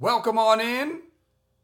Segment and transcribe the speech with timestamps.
[0.00, 1.02] Welcome on in.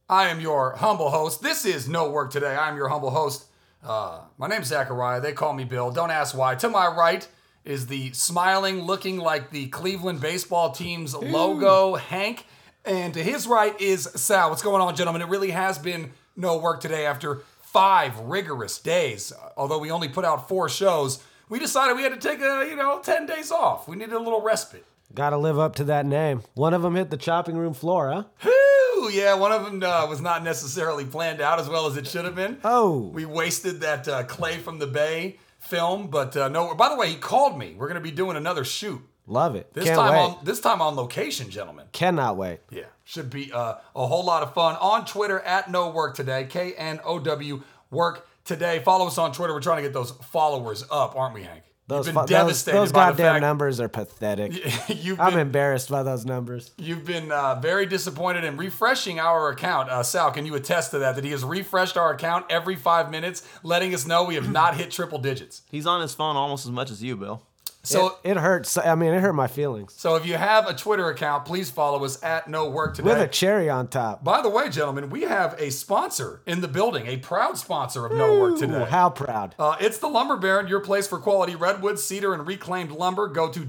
[0.09, 1.43] I am your humble host.
[1.43, 2.55] This is Know Work Today.
[2.55, 3.47] I'm your humble host.
[3.83, 5.21] Uh, my name's Zachariah.
[5.21, 5.91] They call me Bill.
[5.91, 6.55] Don't ask why.
[6.55, 7.27] To my right
[7.65, 12.47] is the smiling, looking like the Cleveland baseball team's logo, Hank.
[12.85, 14.51] And to his right is Sal.
[14.51, 15.23] What's going on, gentlemen?
[15.23, 19.33] It really has been no work today after five rigorous days.
[19.57, 22.77] Although we only put out four shows, we decided we had to take a, you
[22.77, 23.89] know, 10 days off.
[23.89, 24.87] We needed a little respite.
[25.15, 26.43] Got to live up to that name.
[26.55, 28.25] One of them hit the chopping room floor, huh?
[28.43, 32.07] Whew, yeah, one of them uh, was not necessarily planned out as well as it
[32.07, 32.59] should have been.
[32.63, 33.11] Oh.
[33.13, 36.75] We wasted that uh, Clay from the Bay film, but uh, no.
[36.75, 37.75] By the way, he called me.
[37.77, 39.73] We're going to be doing another shoot Love it.
[39.75, 40.39] this Can't time wait.
[40.39, 41.87] on this time on location, gentlemen.
[41.93, 42.61] Cannot wait.
[42.71, 46.47] Yeah, should be uh, a whole lot of fun on Twitter at Know Work Today,
[46.49, 48.81] K N O W Work Today.
[48.81, 49.53] Follow us on Twitter.
[49.53, 51.65] We're trying to get those followers up, aren't we, Hank?
[51.91, 54.53] Those, You've been fu- those, devastated those by the goddamn fact numbers are pathetic.
[54.89, 56.71] you've I'm embarrassed by those numbers.
[56.79, 59.91] You've been uh, very disappointed in refreshing our account.
[59.91, 61.17] Uh, Sal, can you attest to that?
[61.17, 64.77] That he has refreshed our account every five minutes, letting us know we have not
[64.77, 65.63] hit triple digits.
[65.69, 67.43] He's on his phone almost as much as you, Bill.
[67.83, 68.77] So, it, it hurts.
[68.77, 69.95] I mean, it hurt my feelings.
[69.97, 73.09] so if you have a Twitter account, please follow us at Know Work Today.
[73.09, 74.23] With a cherry on top.
[74.23, 78.13] By the way, gentlemen, we have a sponsor in the building, a proud sponsor of
[78.13, 78.85] Know Work Today.
[78.85, 79.55] how proud.
[79.59, 83.29] Uh, it's the Lumber Baron, your place for quality redwood, cedar, and reclaimed lumber.
[83.29, 83.65] Go to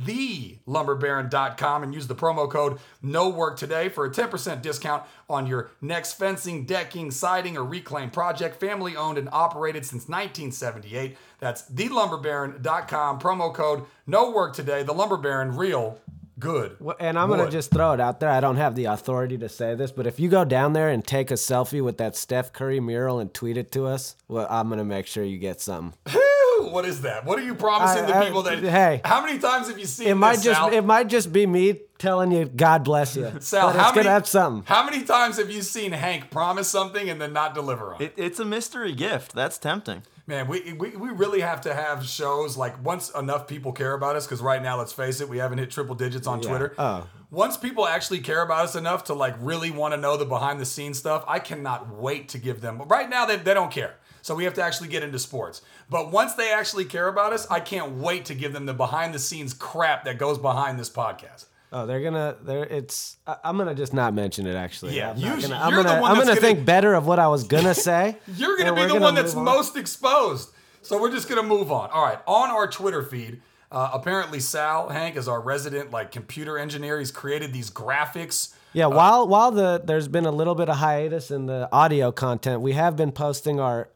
[0.00, 5.70] www.thelumberbaron.com and use the promo code Know Work Today for a 10% discount on your
[5.80, 8.60] next fencing, decking, siding, or reclaim project.
[8.60, 11.16] Family owned and operated since 1978.
[11.40, 13.20] That's thelumberbaron.com.
[13.20, 14.82] Promo code Know Work Today.
[14.82, 16.00] The Lumber Baron, real
[16.38, 16.76] good.
[16.80, 18.30] Well, And I'm going to just throw it out there.
[18.30, 21.04] I don't have the authority to say this, but if you go down there and
[21.04, 24.68] take a selfie with that Steph Curry mural and tweet it to us, well, I'm
[24.68, 25.94] going to make sure you get something.
[26.64, 27.24] Whew, What is that?
[27.24, 28.58] What are you promising I- the I- people that?
[28.62, 29.00] hey.
[29.04, 30.72] how many times have you seen It might this, just Sal?
[30.72, 33.32] it might just be me telling you God bless you.
[33.40, 34.64] Sal, but how it's many, gonna have something.
[34.66, 38.14] How many times have you seen Hank promise something and then not deliver on it?
[38.16, 39.34] It, it's a mystery gift.
[39.34, 40.02] That's tempting.
[40.26, 44.16] Man, we, we, we really have to have shows like once enough people care about
[44.16, 46.74] us, because right now, let's face it, we haven't hit triple digits on Twitter.
[46.78, 47.06] Oh.
[47.30, 50.58] Once people actually care about us enough to like really want to know the behind
[50.58, 52.78] the scenes stuff, I cannot wait to give them.
[52.78, 53.96] But right now, they, they don't care.
[54.24, 55.60] So we have to actually get into sports.
[55.90, 59.12] But once they actually care about us, I can't wait to give them the behind
[59.12, 61.44] the scenes crap that goes behind this podcast.
[61.70, 62.36] Oh, they're gonna.
[62.42, 62.64] They're.
[62.64, 63.18] It's.
[63.26, 64.54] I, I'm gonna just not mention it.
[64.54, 64.96] Actually.
[64.96, 65.48] Yeah, I'm you- gonna.
[65.48, 65.90] you're I'm the gonna.
[65.96, 68.16] I'm gonna gonna- think better of what I was gonna say.
[68.34, 69.44] You're going to be the gonna one that's on.
[69.44, 70.48] most exposed.
[70.80, 71.90] So we're just going to move on.
[71.90, 72.18] All right.
[72.26, 76.98] On our Twitter feed, uh, apparently Sal Hank is our resident like computer engineer.
[76.98, 78.54] He's created these graphics.
[78.72, 82.62] Yeah, while while the there's been a little bit of hiatus in the audio content,
[82.62, 83.88] we have been posting our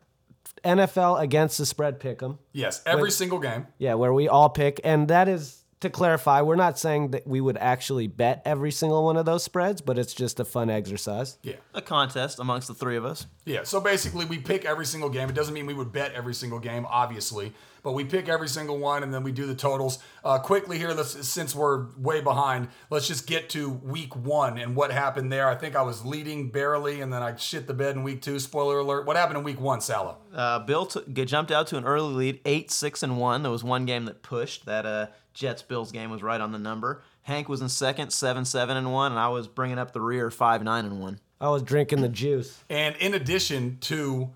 [0.65, 2.39] NFL against the spread pick'em.
[2.53, 3.67] Yes, every single game.
[3.79, 6.43] Yeah, where we all pick, and that is to clarify.
[6.43, 9.99] We're not saying that we would actually bet every single one of those spreads, but
[9.99, 11.39] it's just a fun exercise.
[11.43, 11.57] Yeah.
[11.75, 13.27] A contest amongst the three of us.
[13.45, 13.63] Yeah.
[13.63, 15.29] So basically, we pick every single game.
[15.29, 17.53] It doesn't mean we would bet every single game, obviously,
[17.89, 19.99] but we pick every single one and then we do the totals.
[20.23, 24.77] Uh, quickly here, let's, since we're way behind, let's just get to week one and
[24.77, 25.49] what happened there.
[25.49, 28.39] I think I was leading barely and then I shit the bed in week two.
[28.41, 29.07] Spoiler alert.
[29.07, 30.17] What happened in week one, Salah?
[30.35, 33.43] Uh, Bill t- g- jumped out to an early lead, eight, six, and one.
[33.43, 34.67] There was one game that pushed.
[34.67, 37.03] That uh, Jets Bills game was right on the number.
[37.23, 40.31] Hank was in second, seven, seven, and one, and I was bringing up the rear,
[40.31, 41.21] five, nine, and one.
[41.41, 42.63] I was drinking the juice.
[42.69, 44.29] And in addition to,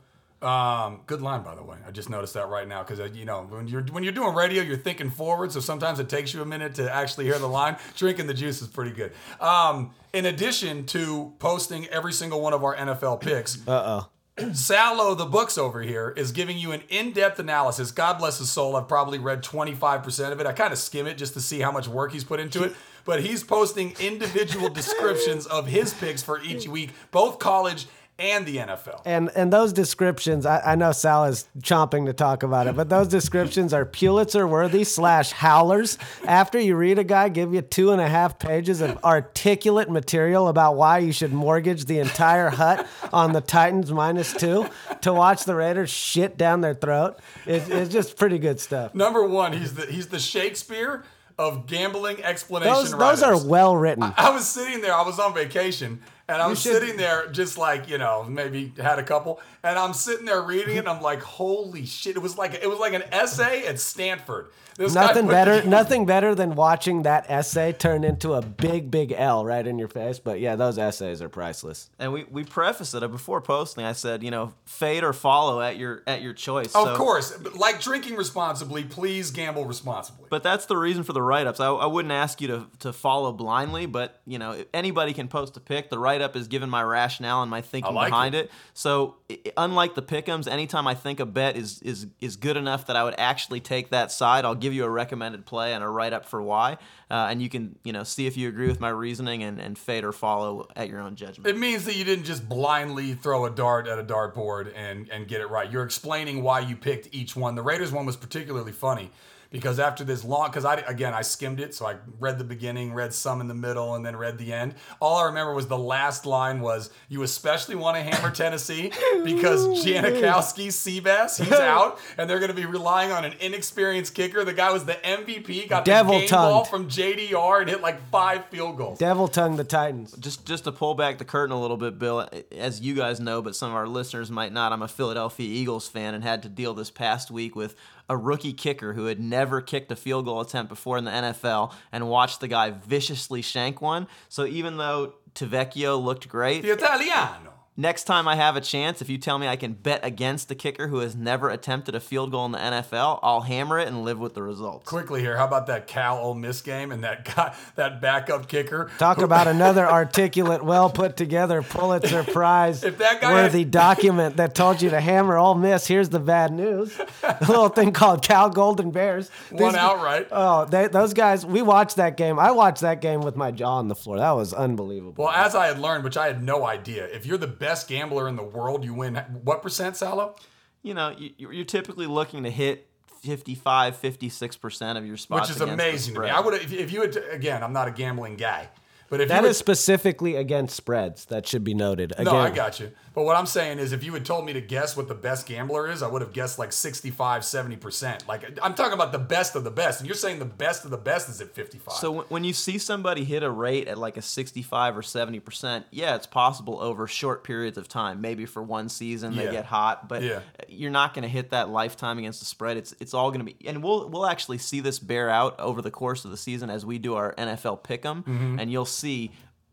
[0.43, 1.77] um, good line by the way.
[1.87, 4.63] I just noticed that right now because you know when you're when you're doing radio,
[4.63, 7.77] you're thinking forward, so sometimes it takes you a minute to actually hear the line.
[7.97, 9.13] Drinking the juice is pretty good.
[9.41, 13.71] Um, in addition to posting every single one of our NFL picks, Uh
[14.03, 14.09] oh.
[14.55, 17.91] Salo, the books over here, is giving you an in-depth analysis.
[17.91, 18.77] God bless his soul.
[18.77, 20.47] I've probably read 25% of it.
[20.47, 22.73] I kind of skim it just to see how much work he's put into it.
[23.05, 27.87] But he's posting individual descriptions of his picks for each week, both college
[28.19, 29.03] and the NFL.
[29.05, 32.89] And and those descriptions, I, I know Sal is chomping to talk about it, but
[32.89, 35.99] those descriptions are Pulitzer worthy slash howlers.
[36.27, 40.49] After you read a guy give you two and a half pages of articulate material
[40.49, 44.67] about why you should mortgage the entire hut on the Titans minus two
[45.01, 48.95] to watch the Raiders shit down their throat, it, it's just pretty good stuff.
[48.95, 51.05] Number one, he's the he's the Shakespeare
[51.39, 54.13] of gambling explanation Those those are well written.
[54.17, 54.95] I was sitting there.
[54.95, 59.03] I was on vacation, And I'm sitting there just like, you know, maybe had a
[59.03, 59.41] couple.
[59.63, 62.17] And I'm sitting there reading it and I'm like, holy shit.
[62.17, 64.49] It was like it was like an essay at Stanford.
[64.75, 69.13] This Nothing better, together- nothing better than watching that essay turn into a big, big
[69.13, 70.19] L right in your face.
[70.19, 71.91] But yeah, those essays are priceless.
[71.99, 73.85] And we, we preface it before posting.
[73.85, 76.75] I said, you know, fade or follow at your at your choice.
[76.75, 77.39] Of So- course.
[77.55, 80.29] Like drinking responsibly, please gamble responsibly.
[80.31, 81.61] But that's the reason for the write-ups.
[81.61, 85.55] I, I wouldn't ask you to, to follow blindly, but you know anybody can post
[85.59, 85.91] a pick.
[85.91, 88.47] The write-up is given my rationale and my thinking like behind it.
[88.47, 88.51] it.
[88.75, 92.57] So i- i- unlike the pick'ems, anytime I think a bet is is is good
[92.57, 95.83] enough that I would actually take that side, I'll give you a recommended play and
[95.83, 96.73] a write-up for why,
[97.11, 99.79] uh, and you can you know see if you agree with my reasoning and, and
[99.79, 101.47] fade or follow at your own judgment.
[101.49, 105.27] It means that you didn't just blindly throw a dart at a dartboard and and
[105.27, 105.71] get it right.
[105.71, 107.55] You're explaining why you picked each one.
[107.55, 109.11] The Raiders one was particularly funny
[109.53, 112.95] because after this long, because I again I skimmed it, so I read the beginning,
[112.95, 114.75] read some in the middle, and then read the end.
[114.99, 118.91] All I remember was the last line was, "You especially want to hammer Tennessee
[119.25, 124.45] because Janikowski Seabass he's out, and they're going to be relying on an inexperienced kicker.
[124.45, 128.01] The guy was the MVP, got the Devil game ball from JDR and hit like
[128.11, 128.99] five field goals.
[128.99, 130.13] Devil tongue the Titans.
[130.19, 133.43] just just to pull back the curtain a little bit, Bill, as you guys know,
[133.43, 134.73] but some of our listeners might not.
[134.73, 137.77] I'm a Philadelphia Eagles fan and had to deal this past week with
[138.13, 141.73] a rookie kicker who had never kicked a field goal attempt before in the NFL
[141.91, 144.07] and watched the guy viciously shank one.
[144.29, 147.52] So even though Tavecchio looked great, The Italiano.
[147.77, 150.55] Next time I have a chance, if you tell me I can bet against the
[150.55, 154.05] kicker who has never attempted a field goal in the NFL, I'll hammer it and
[154.05, 154.87] live with the results.
[154.89, 155.37] quickly here.
[155.37, 158.91] How about that Cal Ole Miss game and that guy, that backup kicker?
[158.99, 164.37] Talk about another articulate, well put together Pulitzer Prize If that guy worthy had- document
[164.37, 165.87] that told you to hammer Ole Miss.
[165.87, 169.31] Here's the bad news: a little thing called Cal Golden Bears.
[169.51, 170.29] One These- outright.
[170.31, 171.45] Oh, they, those guys!
[171.47, 172.39] We watched that game.
[172.39, 174.19] I watched that game with my jaw on the floor.
[174.19, 175.25] That was unbelievable.
[175.25, 178.29] Well, as I had learned, which I had no idea, if you're the best gambler
[178.29, 180.37] in the world, you win what percent, Salo?
[180.83, 182.89] You know, you, you're typically looking to hit
[183.23, 185.49] 55, 56% of your spots.
[185.49, 186.29] Which is amazing to me.
[186.29, 188.69] I would if, if you had again, I'm not a gambling guy,
[189.13, 191.27] but if that you is specifically against spreads.
[191.27, 192.13] That should be noted.
[192.13, 192.91] Again, no, I got you.
[193.15, 195.45] But what I'm saying is, if you had told me to guess what the best
[195.47, 198.27] gambler is, I would have guessed like 65, 70 percent.
[198.27, 200.91] Like I'm talking about the best of the best, and you're saying the best of
[200.91, 201.95] the best is at 55.
[201.95, 205.85] So when- when you see somebody hit a rate at like a 65 or 70%,
[205.91, 208.23] yeah, it's possible over short periods of time.
[208.23, 209.45] Maybe for one season Yeah.
[209.45, 210.41] they get hot, but Yeah.
[210.69, 212.79] you're not going to hit that lifetime against the spread.
[212.79, 215.83] It's it's all going to be and we'll we'll actually see this bear out over
[215.83, 218.59] the course of the season as we do our NFL pick'em Mm-hmm.
[218.59, 219.02] and you'll see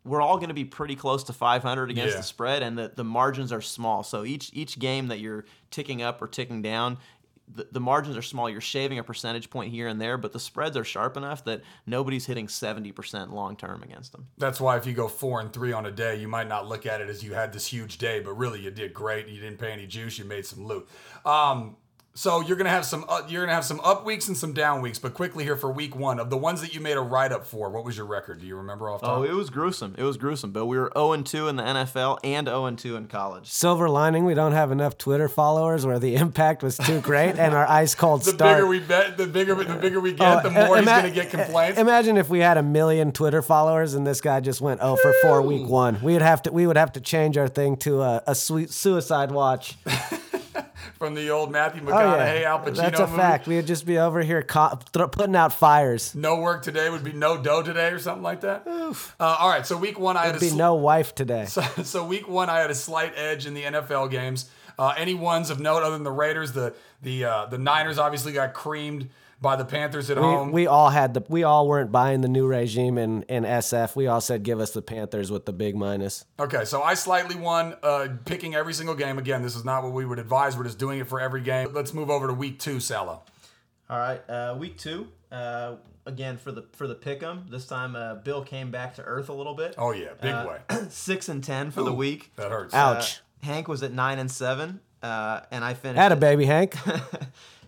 [0.05, 2.17] we're all going to be pretty close to 500 against Yeah.
[2.21, 4.03] the spread and the, the margins are small.
[4.03, 6.97] So each each game that you're ticking up or ticking down
[7.51, 8.47] the, the margins are small.
[8.47, 11.61] You're shaving a percentage point here and there, but the spreads are sharp enough that
[11.87, 14.27] nobody's hitting 70% long term against them.
[14.37, 16.85] That's why if you go four and three on a day, you might not look
[16.85, 19.27] at it as you had this huge day, but really you did great.
[19.27, 20.19] You didn't pay any juice.
[20.19, 20.87] You made some loot.
[21.25, 21.75] Um,
[22.15, 24.81] so you're gonna have some uh, you're gonna have some up weeks and some down
[24.81, 24.99] weeks.
[24.99, 27.45] But quickly here for week one of the ones that you made a write up
[27.45, 28.41] for, what was your record?
[28.41, 29.19] Do you remember off top?
[29.19, 29.95] Oh, it was gruesome.
[29.97, 30.67] It was gruesome, Bill.
[30.67, 33.47] We were 0 and 2 in the NFL and 0 and 2 in college.
[33.49, 37.53] Silver lining: we don't have enough Twitter followers where the impact was too great and
[37.55, 38.57] our ice cold the start.
[38.57, 41.11] bigger we bet, the bigger the bigger we get, the Oh, more he's ima- gonna
[41.11, 41.79] get complaints.
[41.79, 45.13] Imagine if we had a million Twitter followers and this guy just went oh for
[45.21, 46.01] four week one.
[46.01, 49.31] We'd have to we would have to change our thing to a, a sweet suicide
[49.31, 49.77] watch.
[50.99, 53.17] From the old Matthew Oh McConaughey yeah, Al Pacino that's a movie.
[53.17, 53.47] fact.
[53.47, 56.13] We'd just be over here co- thro- putting out fires.
[56.13, 58.63] No work today would be no dough today or something like that.
[58.67, 61.45] Uh, all right, so week one I had a There'd be sl- no wife today.
[61.47, 64.49] So, so week one, I had a slight edge in the NFL games.
[64.77, 68.33] Uh, any ones of note other than the Raiders, the the uh, the Niners obviously
[68.33, 69.09] got creamed
[69.41, 70.51] by the Panthers at We, home.
[70.51, 73.95] we all had the we all weren't buying the new regime in, in SF.
[73.95, 76.25] We all said give us the Panthers with the big minus.
[76.39, 79.17] okay, so I slightly won, uh, picking every single game.
[79.17, 80.57] Again, this is not what we would advise.
[80.57, 81.69] We're just doing it for every game.
[81.73, 83.23] Let's move over to week two, Salo.
[83.89, 85.07] All right, uh, week two.
[85.31, 87.49] Uh, again for the for the pick'em.
[87.49, 89.75] This time, uh, Bill came back to earth a little bit.
[89.77, 90.77] Oh yeah, big Uh, way.
[90.89, 92.31] Six and ten for the week.
[92.35, 92.73] That hurts.
[92.73, 93.19] Ouch.
[93.43, 95.97] Uh, Hank was at nine and seven, uh, and I finished.
[95.99, 96.75] Had a baby, Hank.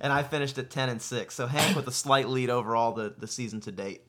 [0.02, 1.36] and I finished at ten and six.
[1.36, 4.02] So Hank with a slight lead overall the the season to date.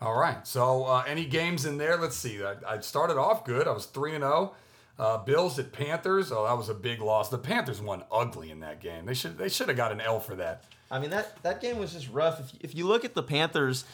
[0.00, 0.46] All right.
[0.46, 1.96] So uh, any games in there?
[1.96, 2.40] Let's see.
[2.44, 3.66] I, I started off good.
[3.66, 4.54] I was three and zero.
[4.96, 6.30] Uh, Bills at Panthers.
[6.32, 7.28] Oh, that was a big loss.
[7.28, 9.06] The Panthers won ugly in that game.
[9.06, 10.64] They should they should have got an L for that.
[10.90, 12.40] I mean that that game was just rough.
[12.40, 13.84] If, if you look at the Panthers,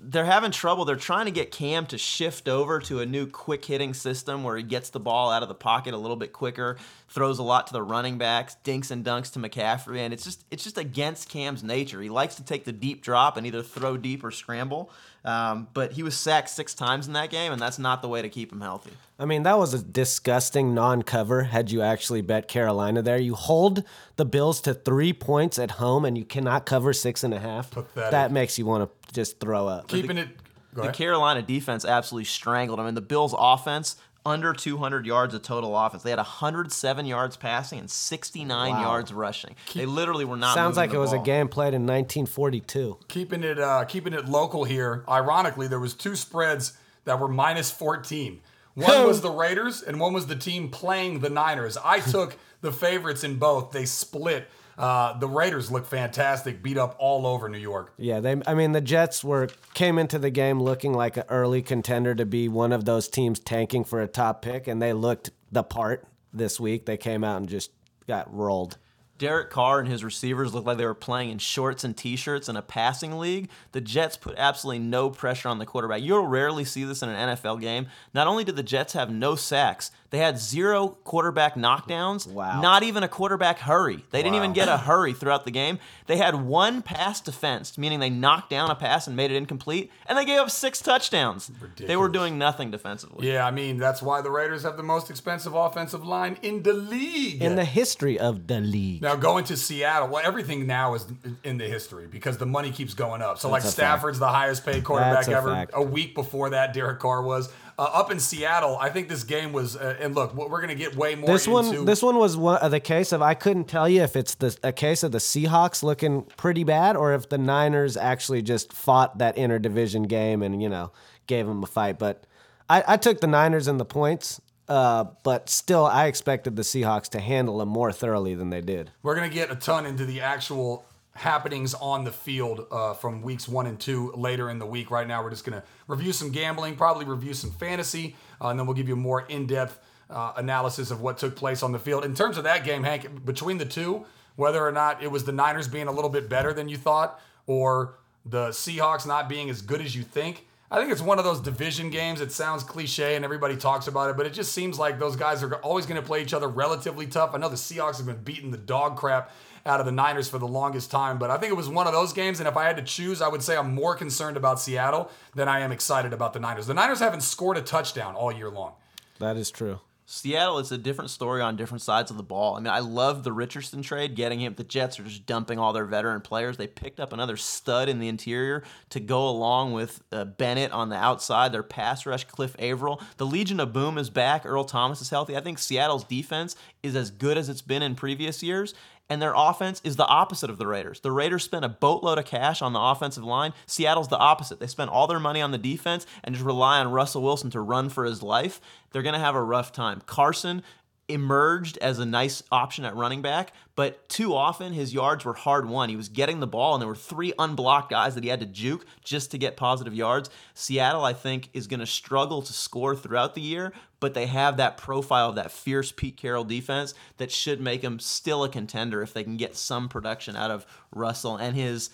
[0.00, 0.84] they're having trouble.
[0.84, 4.56] They're trying to get Cam to shift over to a new quick hitting system where
[4.56, 6.76] he gets the ball out of the pocket a little bit quicker,
[7.08, 10.44] throws a lot to the running backs, dinks and dunks to McCaffrey, and it's just
[10.50, 12.00] it's just against Cam's nature.
[12.00, 14.90] He likes to take the deep drop and either throw deep or scramble.
[15.24, 18.20] Um, but he was sacked six times in that game, and that's not the way
[18.20, 18.90] to keep him healthy.
[19.18, 21.44] I mean, that was a disgusting non-cover.
[21.44, 23.84] Had you actually bet Carolina there, you hold
[24.16, 27.70] the Bills to three points at home, and you cannot cover six and a half.
[27.70, 28.10] Pathetic.
[28.10, 29.88] That makes you want to just throw up.
[29.88, 30.28] Keeping it.
[30.74, 30.90] The.
[30.90, 32.86] Carolina defense absolutely strangled them.
[32.86, 33.94] And the Bills' offense,
[34.26, 36.02] under 200 yards of total offense.
[36.02, 38.80] They had 107 yards passing and 69 Wow.
[38.82, 39.54] yards rushing.
[39.74, 40.54] they literally were not.
[40.54, 42.98] Sounds like the it was a game played in 1942.
[43.08, 45.04] keeping it uh, keeping it local here.
[45.08, 46.72] Ironically, there was two spreads
[47.04, 48.40] that were minus 14.
[48.74, 51.76] One was the Raiders and one was the team playing the Niners.
[51.84, 53.72] I took the favorites in both.
[53.72, 54.48] They split.
[54.76, 57.94] Uh, the Raiders look fantastic, beat up all over New York.
[57.96, 58.40] Yeah, they.
[58.46, 62.26] I mean, the Jets were came into the game looking like an early contender to
[62.26, 66.06] be one of those teams tanking for a top pick, and they looked the part
[66.32, 66.86] this week.
[66.86, 67.70] They came out and just
[68.06, 68.78] got rolled.
[69.16, 72.56] Derek Carr and his receivers looked like they were playing in shorts and t-shirts in
[72.56, 73.48] a passing league.
[73.70, 76.02] The Jets put absolutely no pressure on the quarterback.
[76.02, 77.86] You'll rarely see this in an NFL game.
[78.12, 82.28] Not only did the Jets have no sacks, they had zero quarterback knockdowns.
[82.28, 82.60] Wow.
[82.60, 84.04] Not even a quarterback hurry.
[84.12, 85.80] They didn't even get a hurry throughout the game.
[86.06, 89.90] They had one pass defense, meaning they knocked down a pass and made it incomplete,
[90.06, 91.50] and they gave up six touchdowns.
[91.60, 91.88] Ridiculous.
[91.88, 93.28] They were doing nothing defensively.
[93.28, 96.74] Yeah, I mean that's why the Raiders have the most expensive offensive line in the
[96.74, 97.42] league.
[97.42, 101.06] In the history of the league, Now going to Seattle, well, everything now is
[101.42, 103.38] in the history because the money keeps going up.
[103.40, 105.50] So like That's a Stafford's the highest paid quarterback That's a ever.
[105.50, 105.72] fact.
[105.74, 108.76] A week before that, Derek Carr was uh, up in Seattle.
[108.78, 109.76] I think this game was.
[109.76, 111.26] Uh, and look, we're going to get way more.
[111.26, 114.02] this into, one, this one was one of the case of I couldn't tell you
[114.02, 117.96] if it's the a case of the Seahawks looking pretty bad or if the Niners
[117.96, 120.92] actually just fought that interdivision game and you know
[121.26, 121.98] gave them a fight.
[121.98, 122.26] But
[122.68, 124.40] I, I took the Niners and the points.
[124.66, 128.90] Uh, but still, I expected the Seahawks to handle them more thoroughly than they did.
[129.02, 133.22] We're going to get a ton into the actual happenings on the field uh, from
[133.22, 134.90] weeks one and two later in the week.
[134.90, 138.58] Right now, we're just going to review some gambling, probably review some fantasy, uh, and
[138.58, 139.78] then we'll give you a more in depth
[140.10, 142.04] uh, analysis of what took place on the field.
[142.04, 144.04] In terms of that game, Hank, between the two,
[144.36, 147.20] whether or not it was the Niners being a little bit better than you thought
[147.46, 147.94] or
[148.26, 150.46] the Seahawks not being as good as you think.
[150.70, 152.20] I think it's one of those division games.
[152.20, 155.42] It sounds cliche and everybody talks about it, but it just seems like those guys
[155.42, 157.30] are always going to play each other relatively tough.
[157.34, 159.30] I know the Seahawks have been beating the dog crap
[159.66, 161.92] out of the Niners for the longest time, but I think it was one of
[161.92, 162.38] those games.
[162.38, 165.48] And if I had to choose, I would say I'm more concerned about Seattle than
[165.48, 166.66] I am excited about the Niners.
[166.66, 168.74] The Niners haven't scored a touchdown all year long.
[169.18, 169.80] That is true.
[170.06, 172.56] Seattle, it's a different story on different sides of the ball.
[172.56, 174.54] I mean, I love the Richardson trade, getting him.
[174.54, 176.58] The Jets are just dumping all their veteran players.
[176.58, 180.90] They picked up another stud in the interior to go along with uh, Bennett on
[180.90, 181.52] the outside.
[181.52, 183.00] Their pass rush, Cliff Avril.
[183.16, 184.44] The Legion of Boom is back.
[184.44, 185.38] Earl Thomas is healthy.
[185.38, 188.74] I think Seattle's defense is as good as it's been in previous years.
[189.10, 191.00] And their offense is the opposite of the Raiders.
[191.00, 193.52] The Raiders spent a boatload of cash on the offensive line.
[193.66, 194.60] Seattle's the opposite.
[194.60, 197.60] They spent all their money on the defense and just rely on Russell Wilson to
[197.60, 198.62] run for his life.
[198.92, 200.00] They're going to have a rough time.
[200.06, 200.62] Carson
[201.08, 205.68] emerged as a nice option at running back, but too often his yards were hard
[205.68, 205.88] won.
[205.88, 208.46] He was getting the ball, and there were three unblocked guys that he had to
[208.46, 210.30] juke just to get positive yards.
[210.54, 214.56] Seattle, I think, is going to struggle to score throughout the year, but they have
[214.56, 219.02] that profile of that fierce Pete Carroll defense that should make them still a contender
[219.02, 221.90] if they can get some production out of Russell and his.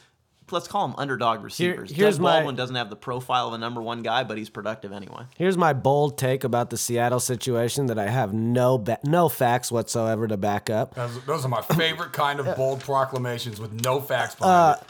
[0.52, 1.90] Let's call them underdog receivers.
[1.90, 4.50] here's Doug my- Baldwin doesn't have the profile of a number one guy, but he's
[4.50, 5.24] productive anyway.
[5.36, 9.70] Here's my bold take about the Seattle situation that I have no ba- no facts
[9.70, 10.94] whatsoever to back up.
[10.94, 14.80] Those, those are my favorite kind of bold proclamations with no facts behind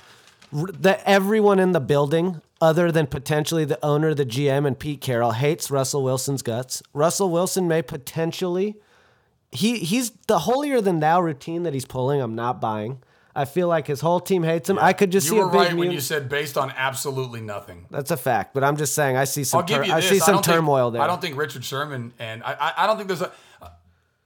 [0.52, 0.82] uh, it.
[0.82, 5.32] that everyone in the building, other than potentially the owner, the GM, and Pete Carroll,
[5.32, 6.82] hates Russell Wilson's guts.
[6.92, 8.76] Russell Wilson may potentially
[9.52, 12.20] he he's the holier than thou routine that he's pulling.
[12.20, 13.02] I'm not buying.
[13.34, 14.78] I feel like his whole team hates him.
[14.78, 17.40] I could just You see were a big right when you said based on absolutely
[17.40, 17.86] nothing.
[17.90, 20.36] That's a fact, but I'm just saying I see some tur- you I see some
[20.36, 21.02] think- turmoil there.
[21.02, 23.32] I don't think Richard Sherman and I, I, I don't think there's a.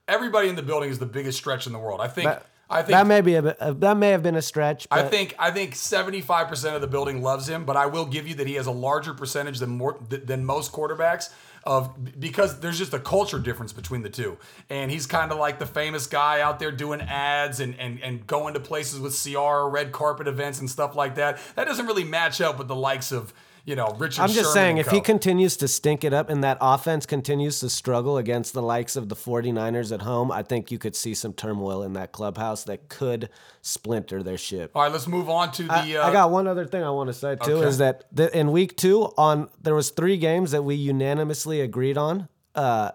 [0.07, 1.99] Everybody in the building is the biggest stretch in the world.
[2.01, 2.25] I think.
[2.29, 4.87] that, I think that may be a uh, that may have been a stretch.
[4.89, 8.33] I think I think 75% of the building loves him, but I will give you
[8.35, 11.31] that he has a larger percentage than more than most quarterbacks
[11.65, 14.37] of because there's just a culture difference between the two.
[14.69, 18.25] And he's kind of like the famous guy out there doing ads and and and
[18.27, 21.39] going to places with CR red carpet events and stuff like that.
[21.55, 23.33] That doesn't really match up with the likes of,
[23.65, 26.43] you know, Richard I'm just Sherman saying, if he continues to stink it up and
[26.43, 30.71] that offense continues to struggle against the likes of the 49ers at home, I think
[30.71, 33.29] you could see some turmoil in that clubhouse that could
[33.61, 34.71] splinter their ship.
[34.75, 36.91] All right, let's move on to the I, uh, I got one other thing I
[36.91, 37.67] want to say too Okay.
[37.67, 41.97] is that the, in week two on there was three games that we unanimously agreed
[41.97, 42.29] on.
[42.53, 42.91] Uh,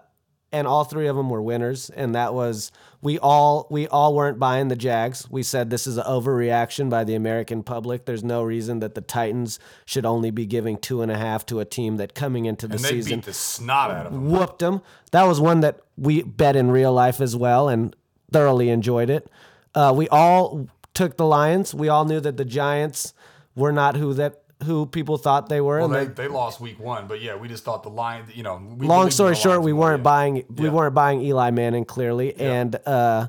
[0.51, 1.89] and all three of them were winners.
[1.89, 5.29] And that was we all we all weren't buying the Jags.
[5.29, 8.05] We said this is an overreaction by the American public.
[8.05, 11.59] There's no reason that the Titans should only be giving two and a half to
[11.59, 14.29] a team that coming into the And they season beat the snot out of them.
[14.29, 14.81] whooped them.
[15.11, 17.95] That was one that we bet in real life as well and
[18.31, 19.29] thoroughly enjoyed it.
[19.73, 21.73] Uh, we all took the Lions.
[21.73, 23.13] We all knew that the Giants
[23.55, 25.79] were not who that who people thought they were.
[25.79, 28.43] Well, they, they- they lost week one, but yeah, we just thought the line, you
[28.43, 28.61] know.
[28.77, 30.03] We long story short, we weren't yeah.
[30.03, 33.27] buying we weren't buying Eli Manning clearly, and uh,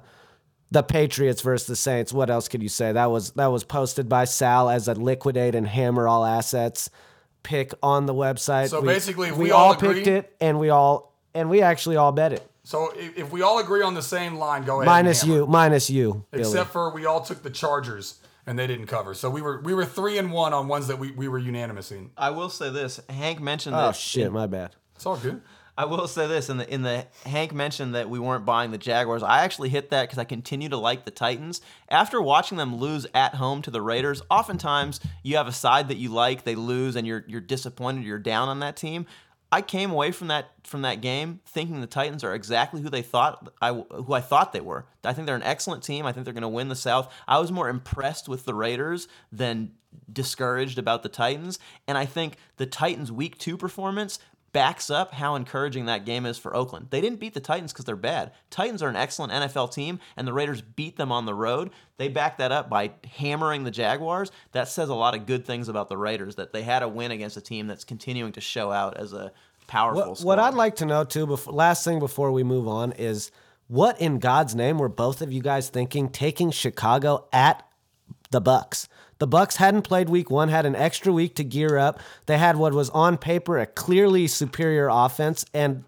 [0.70, 2.12] the Patriots versus the Saints.
[2.12, 2.92] What else could you say?
[2.92, 6.90] That was that was posted by Sal as a liquidate and hammer all assets
[7.42, 8.68] pick on the website.
[8.68, 11.62] So We- basically, if we, we all all picked it, and we all and we
[11.62, 12.46] actually all bet it.
[12.64, 14.86] So if, if we all agree on the same line, go ahead.
[14.86, 16.44] Minus you, minus you, Billy.
[16.44, 19.14] Except for we all took the Chargers and they didn't cover.
[19.14, 21.92] So we were we were three and one on ones that we, we were unanimous
[21.92, 22.11] in.
[22.16, 23.00] I will say this.
[23.08, 23.96] Hank mentioned that oh that.
[23.96, 24.75] shit, my bad.
[24.96, 25.42] It's all good.
[25.76, 28.78] I will say this in the in the Hank mentioned that we weren't buying the
[28.78, 29.22] Jaguars.
[29.22, 31.62] I actually hit that because I continue to like the Titans.
[31.88, 35.96] After watching them lose at home to the Raiders, oftentimes you have a side that
[35.96, 39.06] you like, they lose, and you're you're disappointed, you're down on that team.
[39.52, 43.02] I came away from that from that game thinking the Titans are exactly who they
[43.02, 44.87] thought I who I thought they were.
[45.04, 46.06] I think they're an excellent team.
[46.06, 47.12] I think they're going to win the South.
[47.28, 49.73] I was more impressed with the Raiders than
[50.11, 54.18] discouraged about the Titans, and I think the Titans' Week Two performance
[54.52, 56.88] backs up how encouraging that game is for Oakland.
[56.90, 58.32] They didn't beat the Titans because they're bad.
[58.50, 61.71] Titans are an excellent NFL team, and the Raiders beat them on the road.
[61.97, 64.30] They back that up by hammering the Jaguars.
[64.52, 67.11] That says a lot of good things about the Raiders that they had a win
[67.11, 69.32] against a team that's continuing to show out as a
[69.66, 70.26] powerful What, squad.
[70.28, 73.30] what I'd like to know too, before, last thing before we move on, is
[73.68, 77.66] what in God's name were both of you guys thinking taking Chicago at
[78.32, 78.88] the Bucks?
[79.18, 82.00] The Bucks hadn't played week one, had an extra week to gear up.
[82.26, 85.84] They had what was on paper a clearly superior offense, and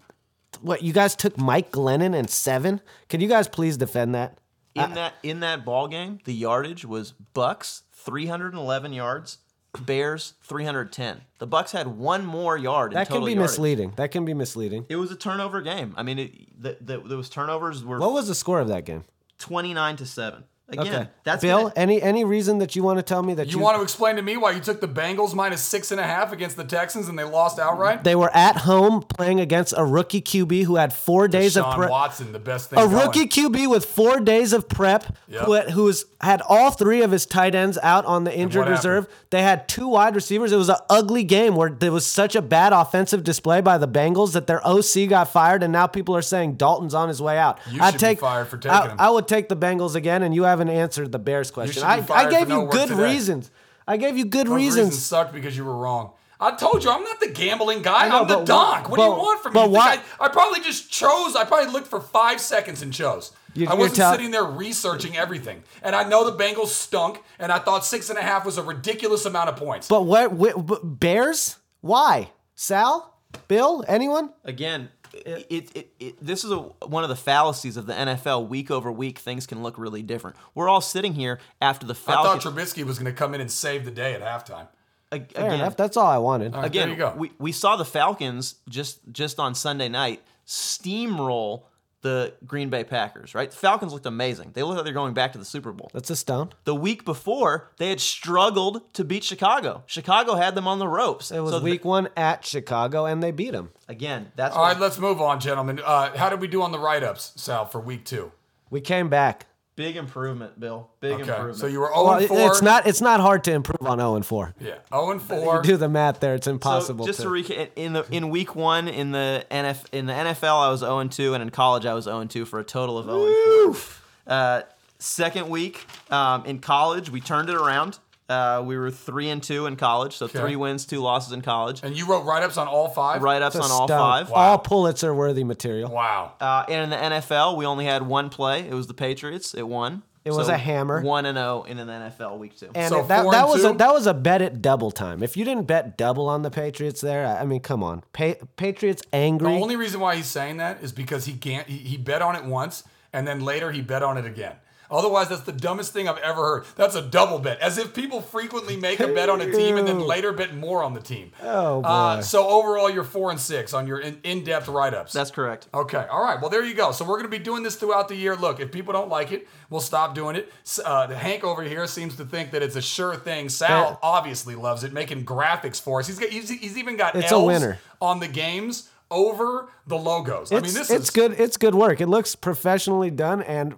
[0.61, 2.79] what you guys took Mike Glennon and seven.
[3.09, 4.39] Can you guys please defend that?
[4.73, 9.37] in that in that ball game, the yardage was Bucks 311 yards,
[9.81, 11.21] Bears 310.
[11.39, 12.91] The Bucks had one more yard.
[12.93, 13.37] In That can be yardage.
[13.37, 13.93] misleading.
[13.95, 14.85] That can be misleading.
[14.89, 15.93] It was a turnover game.
[15.97, 19.03] I mean, it, the, the, those turnovers were What was the score of that game?
[19.39, 20.43] 29 to 7.
[20.67, 21.59] Again, Okay, that's Bill.
[21.63, 24.15] gonna- any any reason that you want to tell me that You want to explain
[24.15, 27.07] to me why you took the Bengals minus six and a half against the Texans
[27.07, 28.03] and they lost outright?
[28.03, 31.91] They were at home playing against a rookie QB who had four days of prep.
[31.91, 32.79] Watson, the best thing.
[32.79, 32.95] A going.
[32.95, 35.45] rookie QB with four days of prep, Yep.
[35.45, 38.67] who had, who's had all three of his tight ends out on the injured what
[38.69, 38.77] happened?
[38.91, 39.07] reserve.
[39.29, 40.51] They had two wide receivers.
[40.51, 43.87] It was an ugly game where there was such a bad offensive display by the
[43.87, 47.37] Bengals that their OC got fired, and now people are saying Dalton's on his way
[47.37, 47.59] out.
[47.69, 48.95] You I'd should be take, fired for taking I, him.
[48.97, 51.83] I would take the Bengals again, and you haven't answered the Bears question.
[51.83, 53.03] I, I gave for no you good today.
[53.03, 53.51] reasons.
[53.87, 54.85] I gave you good Those reasons.
[54.87, 56.11] reasons sucked because you were wrong.
[56.39, 58.09] I told you I'm not the gambling guy.
[58.09, 58.87] know, I'm the but donk.
[58.87, 59.59] wh- What do you want from me?
[59.61, 61.35] but You why- I, I probably just chose.
[61.35, 63.31] I probably looked for five seconds and chose.
[63.53, 67.51] You- I wasn't tell- sitting there researching everything, and I know the Bengals stunk, and
[67.53, 69.87] I thought six and a half was a ridiculous amount of points.
[69.87, 71.57] But what, what, but Bears?
[71.81, 72.31] Why?
[72.55, 73.13] Sal?
[73.47, 73.83] Bill?
[73.87, 74.31] Anyone?
[74.43, 78.47] again, it, it, it, it, this is a, one of the fallacies of the NFL.
[78.47, 80.35] Week over week, things can look really different.
[80.53, 82.73] We're all sitting here after the I thought Falcons.
[82.73, 84.67] Trubisky was going to come in and save the day at halftime.
[85.11, 85.77] ag- Fair again, enough.
[85.77, 86.53] That's all I wanted.
[86.53, 87.13] right, again, there you go.
[87.17, 91.63] we, we saw the Falcons just just on Sunday night steamroll
[92.05, 93.33] the Green Bay Packers.
[93.35, 94.51] Right, the Falcons looked amazing.
[94.53, 95.89] They looked like they're going back to the Super Bowl.
[95.93, 96.51] That's a stone.
[96.63, 99.83] The week before, they had struggled to beat Chicago.
[99.87, 101.31] Chicago had them on the ropes.
[101.31, 103.71] It was So week one at Chicago, and they beat them.
[103.87, 104.31] again.
[104.35, 105.81] That's All why right, let's move on, gentlemen.
[105.83, 108.31] Uh, how did we do on the write-ups, Sal, for week two?
[108.69, 109.47] We came back.
[109.75, 110.89] Big improvement, Bill.
[110.99, 111.57] Big Okay, improvement.
[111.57, 112.47] so you were 0 Well, and 4.
[112.47, 112.87] it's not.
[112.87, 114.53] It's not hard to improve on zero and four.
[114.59, 115.61] Yeah, 0 and You 4.
[115.61, 116.35] do the math there.
[116.35, 117.05] It's impossible.
[117.05, 120.13] So just to, to recap, in the in week one in the NF in the
[120.13, 122.59] NFL I was 0 and 2, and in college I was 0 and 2 for
[122.59, 123.25] a total of 0
[123.67, 124.01] and 4.
[124.27, 124.61] Uh,
[124.97, 127.99] second week um, in college we turned it around.
[128.27, 131.81] Uh, we were three and two in college, so three wins, two losses in college.
[131.83, 133.21] And you wrote write-ups on all five?
[133.21, 133.99] Write ups It's a on all stone.
[133.99, 134.31] five.
[134.31, 135.91] All Pulitzer worthy material.
[135.91, 136.33] Wow.
[136.41, 138.67] Uh, and in the NFL, we only had one play.
[138.67, 139.53] It was the Patriots.
[139.53, 140.01] It won.
[140.23, 141.01] It was a hammer.
[141.03, 142.71] One and zero in an NFL week two.
[142.73, 143.67] And So it- that, four that and was two?
[143.69, 145.21] a that was a bet at double time.
[145.21, 148.33] If you didn't bet double on the Patriots there, I I mean, come on, pa-
[148.57, 149.53] Patriots angry.
[149.53, 151.67] The only reason why he's saying that is because he can't.
[151.67, 152.83] He, he bet on it once,
[153.13, 154.55] and then later he bet on it again.
[154.91, 156.65] Otherwise, that's the dumbest thing I've ever heard.
[156.75, 159.87] That's a double bet, as if people frequently make a bet on a team and
[159.87, 161.31] then later bet more on the team.
[161.43, 162.21] Oh, Uh, boy.
[162.21, 165.13] so overall, you're four and six on your in, in-depth write-ups.
[165.13, 165.67] That's correct.
[165.73, 166.39] Okay, all right.
[166.39, 166.91] Well, there you go.
[166.91, 168.35] So we're going to be doing this throughout the year.
[168.35, 170.51] Look, if people don't like it, we'll stop doing it.
[170.83, 173.49] Uh, Hank over here seems to think that it's a sure thing.
[173.49, 173.95] Sal Yeah.
[174.03, 176.07] obviously loves it, making graphics for us.
[176.07, 177.79] He's got, he's, he's even got It's a winner.
[178.01, 180.51] on the games over the logos.
[180.51, 181.33] I mean, this it's is good.
[181.39, 182.01] It's good work.
[182.01, 183.75] It looks professionally done, and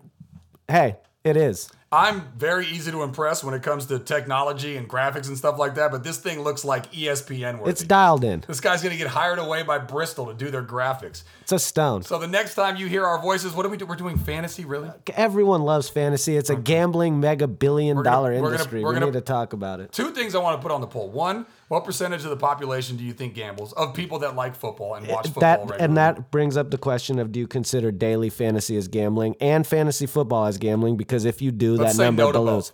[0.68, 1.70] hey, it is.
[1.90, 5.76] I'm very easy to impress when it comes to technology and graphics and stuff like
[5.76, 7.72] that, but this thing looks like ESPN worthy.
[7.72, 8.44] It's dialed in.
[8.46, 11.24] this guy's gonna get hired away by Bristol to do their graphics.
[11.44, 12.04] It's a stone.
[12.04, 13.86] So the next time you hear our voices, what do we do?
[13.86, 14.90] We're doing fantasy, really?
[15.16, 16.36] Everyone loves fantasy.
[16.36, 18.84] It's a gambling mega billion dollar we're gonna- industry.
[18.84, 19.94] we're we gonna- need to talk about it.
[19.94, 21.10] Two things I want to put on the poll.
[21.10, 24.96] One, what percentage of the population do you think gambles of people that like football
[24.96, 25.84] and watch football That regularly?
[25.84, 29.66] and that brings up the question of do you consider daily fantasy as gambling and
[29.68, 30.98] fantasy football as gambling?
[30.98, 32.72] Because if you do, Let's that number no to blows.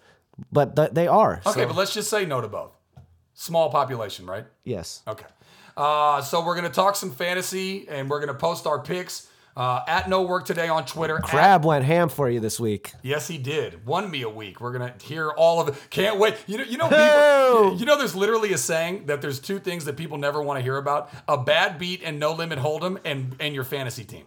[0.51, 1.41] But th- they are.
[1.45, 2.75] Okay, so, but let's just say no to both.
[3.33, 4.45] Small population, right?
[4.63, 5.01] yes.
[5.07, 5.25] Okay.
[5.75, 10.09] Uh, so we're gonna talk some fantasy, and we're gonna post our picks uh, at
[10.09, 11.17] Know Work Today on Twitter.
[11.17, 12.93] at- Crab went ham for you this week.
[13.03, 13.85] yes, he did.
[13.85, 14.59] One me a week.
[14.61, 15.75] We're gonna hear all of it.
[15.89, 16.35] Can't wait.
[16.47, 17.97] You know, you know, people, you know.
[17.97, 21.09] There's literally a saying that there's two things that people never want to hear about:
[21.27, 24.25] a bad beat and no limit hold'em, and and your fantasy team.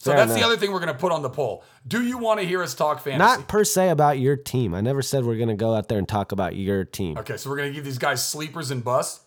[0.00, 1.64] So Fair that's the other thing we're gonna put on the poll.
[1.86, 3.18] Do you want to hear us talk fantasy?
[3.18, 4.74] Not per se about your team.
[4.74, 7.16] I never said we're going to go out there and talk about your team.
[7.18, 9.20] okay, so we're gonna give these guys sleepers and busts.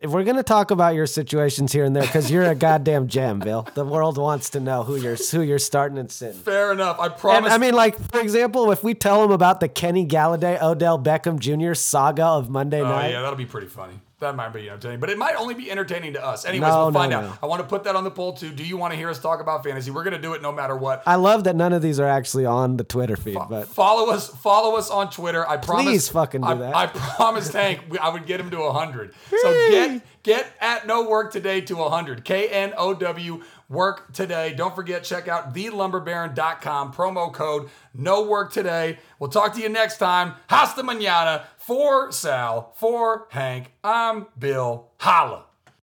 [0.00, 3.08] If we're going to talk about your situations here and there, because you're a goddamn
[3.08, 3.66] gem, Bill.
[3.74, 6.40] The world wants to know who you're who you're starting and sitting.
[6.40, 6.98] Fair enough.
[6.98, 7.52] I And promise.
[7.52, 11.38] I mean, like for example, if we tell them about the Kenny Golladay, Odell Beckham
[11.38, 11.74] Jr.
[11.74, 13.94] saga of Monday Oh night, yeah, that'll be pretty funny.
[14.20, 16.44] That might be entertaining, but it might only be entertaining to us.
[16.44, 17.20] Anyways, No, we'll find no.
[17.20, 17.38] out.
[17.42, 18.50] I want to put that on the poll too.
[18.50, 19.90] Do you want to hear us talk about fantasy?
[19.90, 21.02] We're gonna do it no matter what.
[21.06, 24.28] I love that none of these are actually on the Twitter feed, but follow us,
[24.28, 25.48] follow us on Twitter.
[25.48, 25.84] I promise.
[25.86, 26.76] Please fucking do I, that.
[26.76, 29.14] I promised Hank I would get him to hundred.
[29.40, 32.22] So get get at no work today to hundred.
[32.24, 34.52] K N O W work today.
[34.52, 38.98] Don't forget check out thelumberbaron.com promo code no work today.
[39.18, 40.34] We'll talk to you next time.
[40.48, 43.72] Hasta mañana for Sal for Hank.
[43.82, 44.90] I'm Bill.
[44.98, 45.49] Holla.